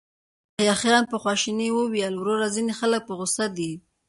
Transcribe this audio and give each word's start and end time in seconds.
يحيی 0.69 0.77
خان 0.81 1.03
په 1.11 1.17
خواشينۍ 1.21 1.69
وويل: 1.73 2.13
وروره، 2.17 2.47
ځينې 2.55 2.73
خلک 2.81 3.01
په 3.05 3.13
غوسه 3.19 3.45
دي. 3.57 3.71